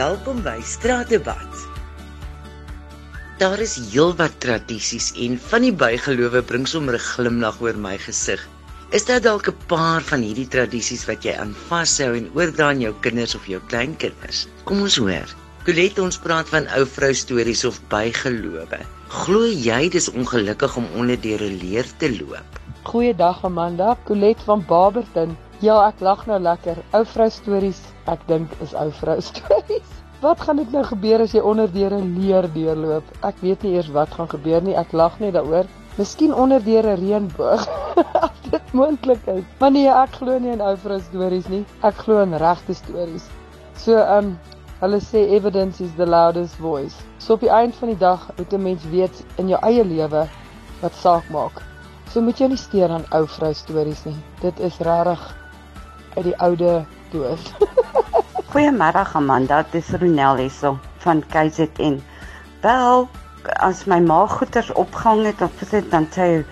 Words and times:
Welkom 0.00 0.38
by 0.40 0.62
Straatdebat. 0.64 1.56
Daar 3.36 3.60
is 3.60 3.74
heelwat 3.90 4.38
tradisies 4.40 5.10
en 5.24 5.34
van 5.50 5.66
die 5.66 5.74
bygelowe 5.82 6.40
bring 6.50 6.64
sommer 6.72 6.96
'n 6.96 7.04
glimlag 7.08 7.58
oor 7.60 7.76
my 7.86 7.98
gesig. 8.04 8.40
Is 8.96 9.04
daar 9.04 9.20
dalk 9.20 9.50
'n 9.52 9.66
paar 9.72 10.00
van 10.10 10.24
hierdie 10.24 10.48
tradisies 10.54 11.04
wat 11.10 11.26
jy 11.28 11.34
aan 11.42 11.52
vashou 11.68 12.16
en 12.16 12.30
oordra 12.32 12.70
aan 12.70 12.80
jou 12.80 12.94
kinders 13.00 13.34
of 13.34 13.44
jou 13.46 13.60
kleinkinders? 13.66 14.46
Kom 14.64 14.80
ons 14.80 14.96
hoor. 14.96 15.28
Colette 15.66 16.02
ons 16.02 16.18
praat 16.18 16.48
van 16.48 16.70
ou 16.78 16.86
vrou 16.86 17.12
stories 17.12 17.64
of 17.64 17.82
bygelowe. 17.92 18.80
Glo 19.08 19.44
jy 19.44 19.88
dis 19.88 20.08
ongelukkig 20.08 20.76
om 20.76 20.88
onder 20.96 21.20
deur 21.20 21.42
'n 21.42 21.60
leer 21.60 21.86
te 21.98 22.08
loop? 22.08 22.50
Goeiedag 22.82 23.44
Amanda, 23.44 23.98
Colette 24.06 24.44
van 24.44 24.64
Barberton. 24.64 25.36
Ja, 25.60 25.74
ek 25.90 25.98
lag 26.00 26.22
nou 26.24 26.38
lekker. 26.40 26.78
Ou 26.96 27.02
vrou 27.04 27.26
stories, 27.28 27.80
ek 28.08 28.22
dink 28.30 28.52
is 28.64 28.70
ou 28.80 28.86
vrou 28.96 29.18
stories. 29.30 29.96
Wat 30.22 30.40
gaan 30.40 30.56
dit 30.56 30.70
nou 30.72 30.80
gebeur 30.88 31.20
as 31.20 31.34
jy 31.36 31.40
onder 31.44 31.68
deur 31.68 31.92
'n 31.98 32.14
leer 32.16 32.46
deurloop? 32.54 33.10
Ek 33.28 33.42
weet 33.44 33.66
nie 33.66 33.74
eers 33.76 33.90
wat 33.92 34.14
gaan 34.16 34.30
gebeur 34.32 34.62
nie. 34.64 34.72
Ek 34.72 34.94
lag 34.96 35.18
net 35.20 35.34
daaroor. 35.36 35.68
Miskien 35.98 36.32
onder 36.32 36.64
deur 36.64 36.88
'n 36.88 36.96
reënboog. 37.00 37.66
Dit 38.52 38.72
moontlik 38.72 39.26
is. 39.28 39.44
Maar 39.60 39.70
nee, 39.70 39.88
ek 39.88 40.16
glo 40.20 40.38
nie 40.38 40.52
in 40.52 40.64
ou 40.64 40.76
vrou 40.76 40.98
stories 41.00 41.48
nie. 41.52 41.64
Ek 41.84 42.00
glo 42.06 42.22
in 42.24 42.32
regte 42.40 42.74
stories. 42.74 43.28
So, 43.76 43.98
ehm, 44.00 44.32
um, 44.32 44.38
hulle 44.80 45.00
sê 45.04 45.26
evidence 45.28 45.84
is 45.84 45.92
the 45.96 46.06
loudest 46.06 46.56
voice. 46.56 46.96
So 47.18 47.36
op 47.36 47.44
die 47.44 47.52
einde 47.52 47.76
van 47.76 47.92
die 47.92 48.00
dag 48.00 48.30
moet 48.38 48.52
'n 48.52 48.62
mens 48.62 48.84
weet 48.88 49.24
in 49.36 49.48
jou 49.48 49.60
eie 49.60 49.84
lewe 49.84 50.24
wat 50.80 50.94
saak 50.94 51.28
maak. 51.28 51.60
So 52.12 52.20
moet 52.20 52.38
jy 52.40 52.48
nie 52.48 52.56
steur 52.56 52.90
aan 52.90 53.04
ou 53.12 53.26
vrou 53.26 53.52
stories 53.54 54.04
nie. 54.04 54.16
Dit 54.40 54.58
is 54.60 54.78
regtig 54.78 55.36
uit 56.16 56.24
die 56.30 56.36
oude 56.38 56.84
doos. 57.12 57.52
Goeiemôre 58.50 59.04
Amanda, 59.14 59.62
dit 59.70 59.82
is 59.82 59.90
Ronel 60.00 60.44
hierso 60.44 60.78
van 61.04 61.22
KZN. 61.32 62.00
Wel, 62.64 63.08
as 63.64 63.84
my 63.86 64.00
ma 64.04 64.26
goeters 64.26 64.72
opgehang 64.72 65.24
het 65.30 65.42
of 65.42 65.62
sit 65.70 65.90
dan 65.90 66.08
sê 66.14 66.44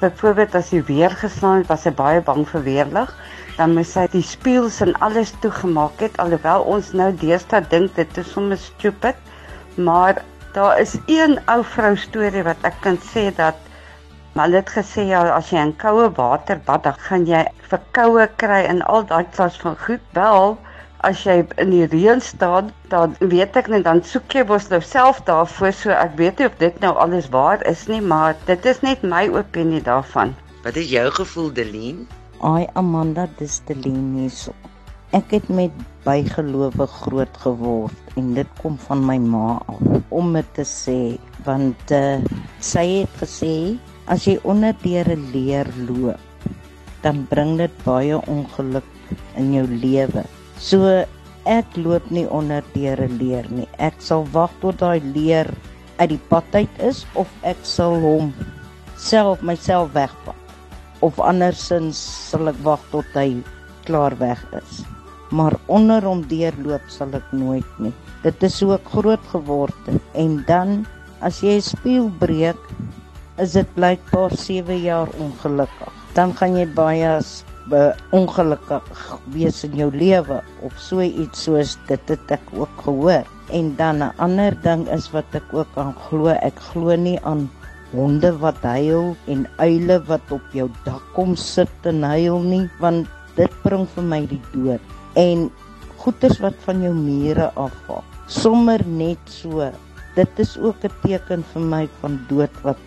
byvoorbeeld 0.00 0.54
as 0.58 0.70
hy 0.74 0.82
weer 0.88 1.10
geslaan 1.10 1.62
het, 1.62 1.70
was 1.72 1.86
hy 1.88 1.92
baie 1.96 2.20
bang 2.20 2.44
vir 2.50 2.64
weerlig, 2.66 3.12
dan 3.56 3.72
moes 3.76 3.94
hy 3.96 4.04
die 4.12 4.24
spieëls 4.24 4.82
en 4.84 4.92
alles 5.06 5.32
toegemaak 5.44 6.02
het 6.04 6.18
alhoewel 6.20 6.66
ons 6.76 6.92
nou 6.92 7.08
deesdae 7.22 7.62
dink 7.70 7.94
dit 7.96 8.18
is 8.20 8.32
sommer 8.34 8.60
stupid, 8.60 9.16
maar 9.76 10.20
daar 10.56 10.80
is 10.80 10.96
een 11.06 11.38
ou 11.52 11.62
vrou 11.76 11.94
storie 12.00 12.44
wat 12.44 12.68
ek 12.68 12.76
kan 12.84 13.00
sê 13.12 13.30
dat 13.36 13.56
hulle 14.42 14.60
het 14.60 14.70
gesê 14.74 15.06
ja 15.08 15.22
as 15.34 15.50
jy 15.52 15.62
in 15.68 15.74
koue 15.82 16.08
water 16.16 16.60
bad 16.66 16.84
dan 16.86 16.96
gaan 17.08 17.26
jy 17.28 17.42
verkoue 17.70 18.26
kry 18.42 18.62
en 18.70 18.82
al 18.94 19.06
daai 19.10 19.24
klas 19.36 19.56
van 19.62 19.76
goed. 19.86 20.02
Wel, 20.18 20.56
as 21.08 21.22
jy 21.26 21.36
in 21.62 21.72
die 21.74 21.86
reën 21.92 22.20
staan, 22.24 22.70
dan 22.92 23.16
weet 23.20 23.56
ek 23.60 23.70
net 23.72 23.84
dan 23.86 24.02
soek 24.02 24.38
jy 24.38 24.44
mos 24.48 24.68
nou 24.72 24.80
self 24.82 25.22
daarvoor 25.28 25.74
so 25.80 25.94
ek 25.94 26.16
weet 26.20 26.40
nie 26.40 26.48
of 26.50 26.56
dit 26.62 26.80
nou 26.84 26.94
alles 27.04 27.28
waar 27.34 27.62
is 27.70 27.86
nie, 27.92 28.00
maar 28.00 28.36
dit 28.50 28.70
is 28.72 28.82
net 28.86 29.02
my 29.02 29.26
opinie 29.28 29.82
daarvan. 29.82 30.34
Wat 30.64 30.76
is 30.76 30.90
jou 30.90 31.06
gevoel, 31.20 31.52
Delien? 31.54 32.06
Ai 32.42 32.66
Amanda, 32.74 33.28
dis 33.38 33.60
Delien 33.68 34.16
hierso. 34.18 34.54
Ek 35.14 35.30
het 35.36 35.46
met 35.48 35.74
bygelowe 36.04 36.86
groot 37.00 37.36
geword 37.44 38.18
en 38.18 38.34
dit 38.34 38.48
kom 38.60 38.74
van 38.88 39.04
my 39.06 39.16
ma 39.22 39.58
af 39.70 40.10
om 40.14 40.32
dit 40.34 40.48
te 40.58 40.64
sê 40.66 40.98
want 41.46 41.92
uh, 41.94 42.18
sy 42.62 42.84
het 43.02 43.20
gesê 43.22 43.54
as 44.06 44.26
jy 44.26 44.38
onder 44.44 44.74
deur 44.82 45.08
'n 45.16 45.30
leer 45.32 45.68
loop 45.88 46.20
dan 47.02 47.26
bring 47.30 47.56
dit 47.58 47.84
baie 47.84 48.16
ongeluk 48.26 48.88
in 49.36 49.52
jou 49.54 49.66
lewe 49.66 50.24
So 50.56 51.04
ek 51.44 51.76
loop 51.76 52.08
nie 52.10 52.24
onder 52.32 52.64
deur 52.72 53.00
'n 53.04 53.18
leer 53.20 53.44
nie. 53.52 53.68
Ek 53.78 54.00
sal 54.00 54.24
wag 54.32 54.50
tot 54.60 54.78
daai 54.80 55.00
leer 55.00 55.46
uit 56.00 56.08
die 56.08 56.22
pad 56.30 56.48
uit 56.54 56.80
is 56.80 57.04
of 57.14 57.28
ek 57.44 57.60
sal 57.62 58.00
hom 58.00 58.32
self 58.96 59.42
myself 59.42 59.92
wegpak. 59.92 60.36
Of 61.04 61.20
andersins 61.20 62.00
sal 62.00 62.48
ek 62.48 62.56
wag 62.64 62.80
tot 62.90 63.04
hy 63.14 63.44
klaar 63.84 64.16
weg 64.16 64.40
is. 64.56 64.82
Maar 65.30 65.52
onder 65.68 66.00
hom 66.00 66.24
deurloop 66.24 66.88
sal 66.88 67.12
ek 67.12 67.28
nooit 67.32 67.68
nie. 67.78 67.92
Dit 68.24 68.42
is 68.42 68.56
so 68.56 68.72
ek 68.72 68.88
groot 68.88 69.22
geword 69.28 69.76
het 69.86 70.02
en 70.14 70.42
dan 70.48 70.86
as 71.20 71.42
jy 71.44 71.60
'n 71.60 71.68
spieël 71.68 72.10
breek 72.18 72.62
is 73.38 73.52
dit 73.52 73.68
blykbaar 73.74 74.32
7 74.32 74.80
jaar 74.80 75.08
ongelukkig. 75.20 75.92
Dan 76.16 76.32
gaan 76.36 76.56
jy 76.56 76.66
baie 76.76 77.20
ongelukkig 78.14 78.84
wees 79.34 79.64
in 79.66 79.74
jou 79.74 79.90
lewe 79.90 80.38
of 80.62 80.76
so 80.78 81.02
iets 81.02 81.42
soos 81.44 81.76
dit 81.88 82.12
het 82.12 82.30
ek 82.38 82.52
ook 82.54 82.72
gehoor. 82.84 83.26
En 83.50 83.74
dan 83.76 84.02
'n 84.02 84.12
ander 84.16 84.54
ding 84.62 84.88
is 84.88 85.10
wat 85.10 85.24
ek 85.34 85.52
ook 85.52 85.72
aan 85.74 85.94
glo, 86.08 86.28
ek 86.28 86.58
glo 86.72 86.96
nie 86.96 87.18
aan 87.22 87.50
honde 87.92 88.32
wat 88.38 88.62
huil 88.62 89.16
en 89.26 89.46
uile 89.56 90.02
wat 90.06 90.30
op 90.30 90.42
jou 90.52 90.68
dak 90.84 91.02
kom 91.14 91.36
sit 91.36 91.70
en 91.82 92.02
huil 92.02 92.40
nie, 92.40 92.70
want 92.80 93.06
dit 93.36 93.52
bring 93.62 93.86
vir 93.94 94.02
my 94.02 94.26
die 94.26 94.42
dood. 94.52 94.80
En 95.14 95.50
goeters 95.96 96.38
wat 96.38 96.54
van 96.64 96.82
jou 96.82 96.94
mure 96.94 97.50
afval, 97.54 98.02
sommer 98.26 98.80
net 98.86 99.18
so. 99.24 99.70
Dit 100.14 100.38
is 100.38 100.58
ook 100.58 100.84
'n 100.84 100.92
teken 101.02 101.44
vir 101.52 101.62
my 101.62 101.88
van 102.00 102.18
dood 102.28 102.62
wat 102.62 102.78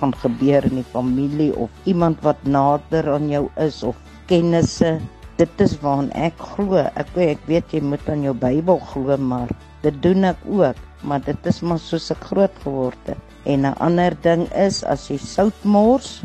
gaan 0.00 0.14
gebeur 0.22 0.64
in 0.68 0.80
die 0.80 0.90
familie 0.92 1.52
of 1.56 1.70
iemand 1.84 2.20
wat 2.26 2.40
nader 2.46 3.08
aan 3.14 3.28
jou 3.32 3.48
is 3.56 3.82
of 3.82 3.96
kennisse. 4.30 4.98
Dit 5.38 5.60
is 5.60 5.74
waaraan 5.82 6.10
ek 6.14 6.38
glo. 6.54 6.78
Ek 6.94 7.10
ek 7.18 7.42
weet 7.50 7.74
jy 7.74 7.82
moet 7.82 8.08
aan 8.08 8.22
jou 8.22 8.34
Bybel 8.34 8.78
glo, 8.92 9.16
maar 9.18 9.50
dit 9.82 9.96
doen 10.02 10.30
ek 10.30 10.40
ook, 10.46 10.78
maar 11.02 11.20
dit 11.24 11.46
is 11.50 11.60
maar 11.62 11.82
soos 11.82 12.10
ek 12.14 12.22
groot 12.30 12.62
geword 12.62 13.10
het. 13.10 13.18
En 13.44 13.66
'n 13.66 13.76
ander 13.78 14.14
ding 14.22 14.46
is 14.54 14.84
as 14.84 15.10
jy 15.10 15.18
sout 15.18 15.64
mors, 15.64 16.22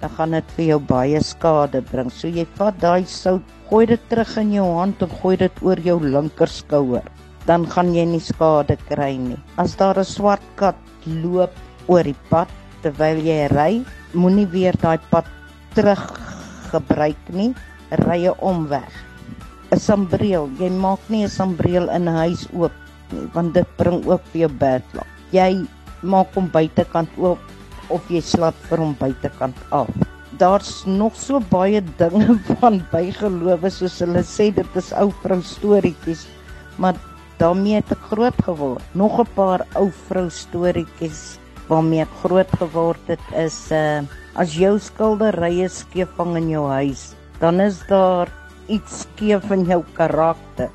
dan 0.00 0.10
gaan 0.10 0.30
dit 0.30 0.52
vir 0.56 0.64
jou 0.64 0.80
baie 0.80 1.20
skade 1.20 1.82
bring. 1.90 2.10
So 2.10 2.28
jy 2.28 2.46
vat 2.56 2.78
daai 2.80 3.04
sout, 3.04 3.42
gooi 3.70 3.86
dit 3.86 4.00
terug 4.08 4.36
in 4.36 4.52
jou 4.52 4.68
hand 4.76 5.02
en 5.02 5.10
gooi 5.22 5.36
dit 5.36 5.62
oor 5.62 5.80
jou 5.80 5.98
linker 6.00 6.48
skouer. 6.48 7.04
Dan 7.46 7.66
gaan 7.66 7.94
jy 7.94 8.04
nie 8.04 8.20
skade 8.20 8.76
kry 8.88 9.16
nie. 9.16 9.38
As 9.56 9.76
daar 9.76 9.98
'n 9.98 10.04
swart 10.04 10.42
kat 10.56 10.76
loop 11.06 11.50
oor 11.88 12.02
die 12.02 12.16
pad 12.30 12.48
terwyl 12.82 13.20
jy 13.24 13.48
ry, 13.52 13.72
moenie 14.14 14.46
weer 14.50 14.76
daai 14.80 14.98
pad 15.10 15.28
terug 15.74 16.02
gebruik 16.70 17.30
nie, 17.34 17.54
rye 18.06 18.32
omweg. 18.38 18.90
'n 19.70 19.78
Sambreel, 19.78 20.48
jy 20.58 20.70
maak 20.70 21.02
nie 21.08 21.24
'n 21.24 21.30
sambreel 21.30 21.86
in 21.96 22.08
'n 22.08 22.16
huis 22.22 22.46
oop 22.52 22.74
nie, 23.12 23.26
want 23.34 23.54
dit 23.54 23.68
bring 23.76 24.02
ook 24.06 24.22
vir 24.32 24.40
jou 24.42 24.52
bad 24.62 24.82
luck. 24.94 25.10
Jy 25.32 25.66
maak 26.02 26.34
hom 26.34 26.48
buitekant 26.50 27.10
oop 27.18 27.38
of 27.90 28.10
jy 28.10 28.20
slap 28.20 28.54
vir 28.68 28.78
hom 28.78 28.94
buitekant 28.98 29.56
af. 29.70 29.90
Daar's 30.38 30.86
nog 30.86 31.14
so 31.14 31.40
baie 31.40 31.82
dinge 31.98 32.38
van 32.60 32.80
bygelowe 32.92 33.70
soos 33.70 33.98
hulle 34.00 34.22
sê 34.22 34.50
dit 34.54 34.76
is 34.76 34.92
ou 34.92 35.10
vrou 35.22 35.40
storieetjies, 35.42 36.26
maar 36.78 36.96
daarmee 37.38 37.80
het 37.80 37.92
ek 37.92 38.02
groot 38.10 38.42
geword. 38.46 38.82
Nog 38.94 39.20
'n 39.20 39.28
paar 39.34 39.66
ou 39.74 39.90
vrou 40.08 40.28
storieetjies 40.30 41.39
waarmee 41.70 42.02
ek 42.02 42.18
groot 42.22 42.50
geword 42.58 43.12
het 43.14 43.26
is 43.38 43.70
uh 43.70 44.02
as 44.38 44.54
jou 44.54 44.76
skilderye 44.78 45.66
skeef 45.68 46.12
hang 46.18 46.36
in 46.38 46.52
jou 46.52 46.66
huis, 46.70 47.16
dan 47.40 47.58
is 47.60 47.80
daar 47.88 48.30
iets 48.70 49.02
skeef 49.02 49.50
in 49.50 49.64
jou 49.66 49.82
karakter. 49.96 50.70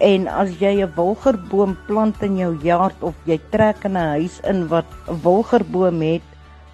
En 0.00 0.28
as 0.30 0.54
jy 0.62 0.80
'n 0.80 0.92
wilgerboom 0.96 1.76
plant 1.86 2.22
in 2.22 2.38
jou 2.38 2.54
yard 2.62 2.96
of 3.02 3.14
jy 3.26 3.38
trek 3.50 3.84
in 3.84 3.96
'n 3.96 4.08
huis 4.16 4.40
in 4.44 4.68
wat 4.68 4.86
'n 5.08 5.20
wilgerboom 5.22 6.00
het, 6.00 6.28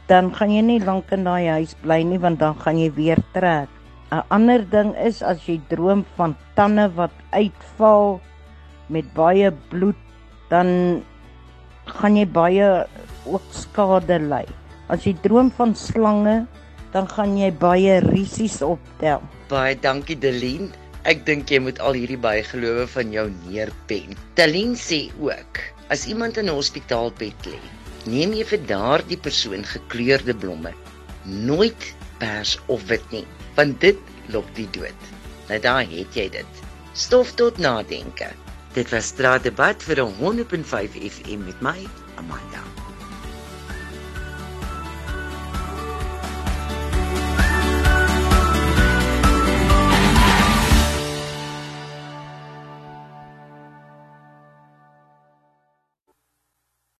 dan 0.06 0.30
gaan 0.34 0.52
jy 0.52 0.62
nie 0.62 0.84
lank 0.84 1.10
in 1.10 1.24
daai 1.24 1.48
huis 1.48 1.74
bly 1.82 2.02
nie 2.02 2.18
want 2.18 2.38
dan 2.38 2.54
gaan 2.54 2.78
jy 2.78 2.90
weer 2.94 3.18
trek. 3.32 3.68
'n 4.12 4.22
Ander 4.30 4.62
ding 4.70 4.94
is 4.94 5.22
as 5.22 5.48
jy 5.48 5.60
droom 5.68 6.04
van 6.16 6.36
tande 6.54 6.86
wat 6.94 7.10
uitval 7.32 8.20
met 8.88 9.14
baie 9.14 9.50
bloed, 9.70 9.98
dan 10.48 11.02
gaan 11.86 12.16
jy 12.16 12.26
baie 12.26 12.86
ook 13.26 13.44
skade 13.50 14.18
ly. 14.22 14.44
As 14.88 15.06
jy 15.06 15.14
droom 15.22 15.50
van 15.58 15.74
slange, 15.74 16.46
dan 16.94 17.08
gaan 17.10 17.36
jy 17.38 17.50
baie 17.52 18.00
risies 18.06 18.60
optel. 18.62 19.22
Baie 19.50 19.76
dankie 19.78 20.18
Delien. 20.18 20.70
Ek 21.06 21.22
dink 21.26 21.50
jy 21.50 21.60
moet 21.62 21.78
al 21.78 21.98
hierdie 21.98 22.18
bygelowe 22.18 22.86
van 22.90 23.12
jou 23.14 23.26
neerpen. 23.46 24.16
Delien 24.38 24.74
sê 24.78 25.06
ook, 25.22 25.60
as 25.94 26.06
iemand 26.10 26.38
in 26.38 26.48
'n 26.50 26.56
hospitaalbed 26.56 27.46
lê, 27.46 27.60
neem 28.06 28.32
jy 28.32 28.44
vir 28.44 28.62
daardie 28.66 29.18
persoon 29.18 29.62
gekleurde 29.64 30.34
blomme. 30.34 30.72
Nooit 31.24 31.94
pers 32.18 32.58
of 32.66 32.82
wit 32.88 33.04
nie, 33.12 33.26
want 33.54 33.80
dit 33.80 33.98
lok 34.34 34.48
die 34.54 34.68
dood. 34.70 35.00
Nou 35.48 35.58
daar 35.60 35.86
het 35.86 36.14
jy 36.14 36.28
dit. 36.28 36.52
Stof 36.94 37.34
tot 37.34 37.58
nadenke. 37.58 38.30
Dit 38.74 38.90
was 38.90 39.12
straatdebat 39.14 39.82
vir 39.82 40.02
'n 40.02 40.12
100.5 40.20 40.96
FM 40.96 41.44
met 41.44 41.60
my, 41.60 41.86
Amanda. 42.16 42.85